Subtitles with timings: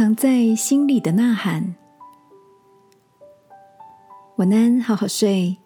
[0.00, 1.74] 藏在心里的呐喊。
[4.36, 5.58] 晚安，好好睡，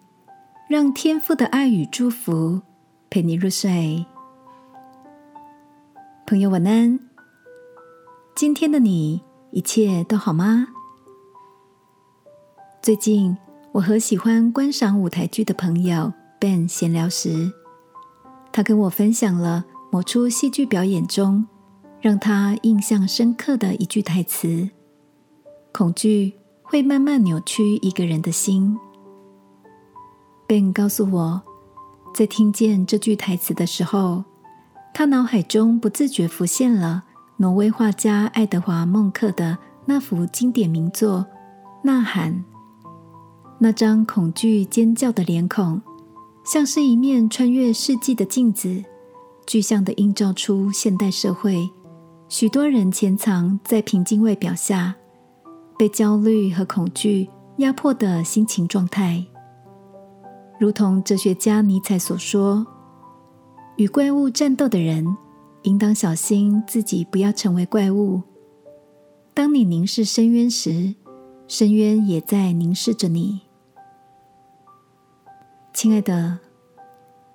[0.67, 2.61] 让天父的爱与祝福
[3.09, 4.05] 陪你入睡。
[6.27, 6.99] 朋友，晚安。
[8.35, 10.67] 今天的你一切都好吗？
[12.81, 13.37] 最近
[13.71, 16.11] 我和喜欢观赏舞台剧的朋友
[16.41, 17.53] Ben 闲聊时，
[18.51, 21.47] 他跟我分享了某出戏剧表演中。
[22.05, 24.69] 让他印象深刻的一句台词
[25.73, 28.77] ：“恐惧会慢慢扭曲一个人的心。”
[30.47, 31.41] Ben 告诉我，
[32.13, 34.23] 在听见这句台词的时候，
[34.93, 37.05] 他脑海中不自觉浮现了
[37.37, 41.25] 挪威画家爱德华·孟克的那幅经典名作
[41.87, 42.31] 《呐喊》。
[43.57, 45.81] 那张恐惧尖叫的脸孔，
[46.45, 48.85] 像是一面穿越世纪的镜子，
[49.47, 51.67] 具象的映照出现代社会。
[52.27, 54.95] 许多人潜藏在平静外表下，
[55.77, 59.23] 被焦虑和恐惧压迫的心情状态，
[60.59, 62.65] 如同哲学家尼采所说
[63.77, 65.15] ：“与怪物战斗的人，
[65.61, 68.21] 应当小心自己不要成为怪物。
[69.33, 70.95] 当你凝视深渊时，
[71.47, 73.41] 深渊也在凝视着你。”
[75.73, 76.39] 亲爱的，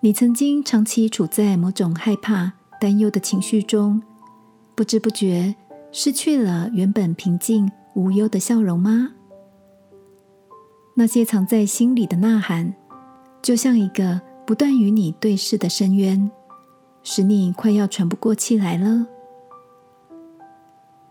[0.00, 4.02] 你曾经长期处在某种害怕、担忧的情绪中。
[4.80, 5.54] 不知不觉
[5.92, 9.10] 失去了原本平静无忧的笑容吗？
[10.94, 12.74] 那些藏在心里的呐喊，
[13.42, 16.30] 就像一个不断与你对视的深渊，
[17.02, 19.06] 使你快要喘不过气来了。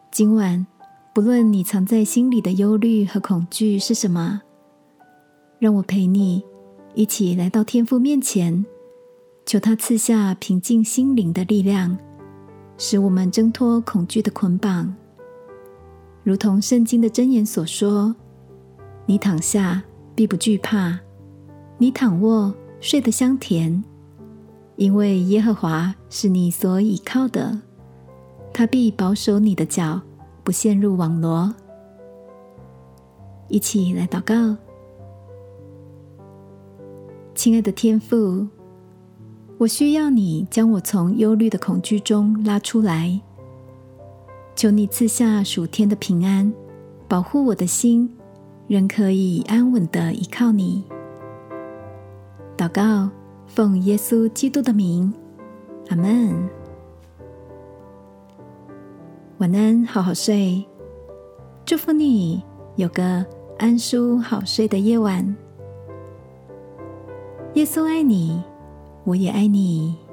[0.09, 0.65] 今晚，
[1.13, 4.41] 不论你藏在心里的忧虑和恐惧是什么，
[5.59, 6.43] 让我陪你
[6.95, 8.65] 一起来到天父面前，
[9.45, 11.95] 求他赐下平静心灵的力量。
[12.81, 14.95] 使我们挣脱恐惧的捆绑，
[16.23, 18.15] 如同圣经的箴言所说
[19.05, 19.83] ：“你躺下
[20.15, 20.97] 必不惧怕，
[21.77, 23.83] 你躺卧睡得香甜，
[24.77, 27.59] 因为耶和华是你所倚靠的，
[28.53, 30.01] 他必保守你的脚
[30.45, 31.53] 不陷入网罗。”
[33.49, 34.55] 一起来祷告，
[37.35, 38.47] 亲爱的天父。
[39.59, 43.19] 我需要你将我从忧虑的恐惧中拉出来，
[44.55, 46.53] 求你赐下属天的平安，
[47.09, 48.09] 保护我的心，
[48.69, 50.85] 仍可以安稳的依靠你。
[52.55, 53.09] 祷告，
[53.47, 55.13] 奉耶稣基督的名，
[55.89, 56.49] 阿门。
[59.39, 60.65] 晚安，好好睡，
[61.65, 62.41] 祝福你
[62.77, 63.25] 有个
[63.57, 65.35] 安舒好睡的夜晚。
[67.55, 68.41] 耶稣爱你。
[69.09, 70.08] 我也爱你。